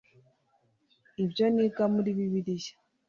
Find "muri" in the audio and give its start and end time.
1.93-2.09